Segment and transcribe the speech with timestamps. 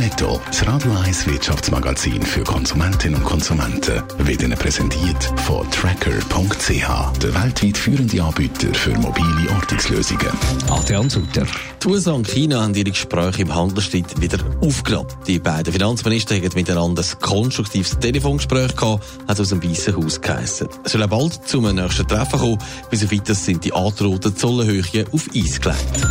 [0.00, 7.34] Netto, das Radio 1 Wirtschaftsmagazin für Konsumentinnen und Konsumenten, wird Ihnen präsentiert von Tracker.ch, der
[7.34, 10.30] weltweit führende Anbieter für mobile Ortungslösungen.
[10.70, 11.44] Adrian Sutter.
[11.82, 15.08] Die USA und China haben ihre Gespräche im Handelsstreit wieder aufgenommen.
[15.26, 20.68] Die beiden Finanzminister haben miteinander ein konstruktives Telefongespräch gehabt, hat aus dem Weißen Haus geheissen.
[20.84, 22.58] Es soll bald zum nächsten Treffen kommen,
[22.90, 26.06] bis auf weiteres sind die angedrohten Zollenhöhe auf Eis gelegt.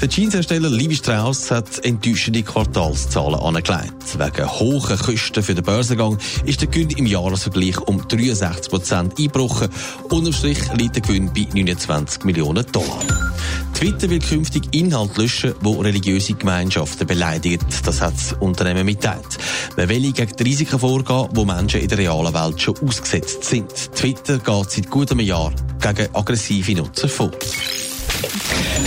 [0.00, 4.18] Der Jeanshersteller Levi Strauss hat enttäuschende Quartalszahlen angelegt.
[4.18, 9.68] Wegen hohen Kosten für den Börsengang ist der Gewinn im Jahresvergleich um 63 Prozent eingebrochen.
[10.10, 13.00] Unterm Strich liegt der Gewinn bei 29 Millionen Dollar.
[13.74, 17.64] Twitter will künftig Inhalt löschen, wo religiöse Gemeinschaften beleidigen.
[17.84, 19.38] Das hat das Unternehmen mitteilt.
[19.76, 23.70] Man will gegen die Risiken vorgehen, wo Menschen in der realen Welt schon ausgesetzt sind.
[23.94, 27.30] Twitter geht seit gut einem Jahr gegen aggressive Nutzer vor.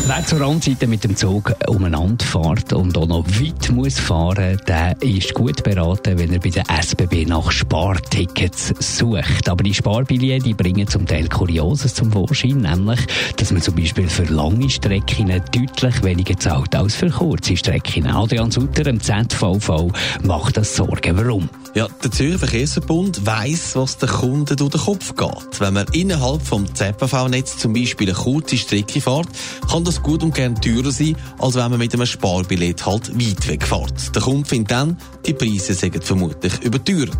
[0.07, 4.95] Wer zur Randseite mit dem Zug umeinander fährt und auch noch weit muss fahren, der
[5.01, 9.49] ist gut beraten, wenn er bei der SBB nach Spartickets sucht.
[9.49, 12.99] Aber die Sparbillette die bringen zum Teil Kurioses zum Vorschein, nämlich,
[13.35, 18.07] dass man zum Beispiel für lange Strecken deutlich weniger zahlt als für kurze Strecken.
[18.07, 19.91] Adrian Sutter, im ZVV,
[20.23, 21.17] macht das Sorgen.
[21.17, 21.49] Warum?
[21.75, 25.59] Ja, der Zürcher Verkehrsverbund weiss, was den Kunden durch den Kopf geht.
[25.59, 29.26] Wenn man innerhalb vom ZPV-Netz zum Beispiel eine kurze Strecke fährt,
[29.69, 33.47] kann das gut und gern teurer sein, als wenn man mit einem Sparbillett halt weit
[33.47, 34.15] wegfährt.
[34.15, 37.17] Der Kunde findet dann, die Preise sind vermutlich überteuert.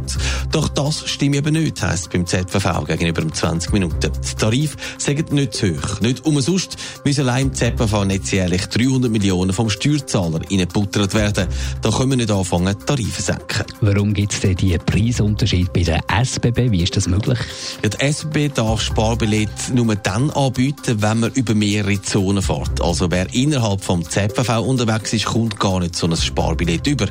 [0.51, 4.11] Doch das stimmt eben nicht, heisst beim ZVV gegenüber um 20 Minuten.
[4.11, 5.99] Die Tarife sind nicht zu hoch.
[6.01, 11.47] Nicht umsonst müssen allein im ZVV-Netz jährlich 300 Millionen vom Steuerzahler reingebuttert werden.
[11.81, 13.65] Da können wir nicht anfangen, Tarife senken.
[13.81, 16.71] Warum gibt es denn diesen Preisunterschied bei der SBB?
[16.71, 17.39] Wie ist das möglich?
[17.83, 22.81] Ja, die SBB darf Sparbillett nur dann anbieten, wenn man über mehrere Zonen fährt.
[22.81, 27.07] Also wer innerhalb vom ZVV unterwegs ist, kommt gar nicht so ein Sparbillett über.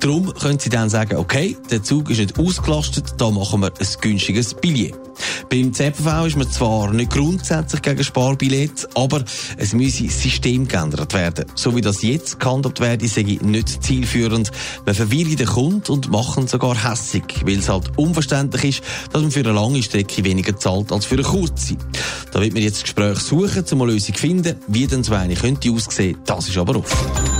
[0.00, 3.86] Darum können Sie dann sagen, okay, der Zug ist nicht ausgelastet, da machen wir ein
[4.00, 4.94] günstiges Billett.
[5.50, 9.24] Beim ZVV ist man zwar nicht grundsätzlich gegen Sparbillett, aber
[9.56, 11.46] es müsse System geändert werden.
[11.54, 14.50] So wie das jetzt gehandhabt werde, sei nicht zielführend.
[14.86, 19.30] Man verwirrt den Kunden und machen sogar hässig, weil es halt unverständlich ist, dass man
[19.30, 21.76] für eine lange Strecke weniger zahlt als für eine kurze.
[22.32, 24.56] Da wird man jetzt Gespräch suchen, um eine Lösung zu finden.
[24.68, 27.39] Wie denn so eine könnte aussehen, das ist aber offen.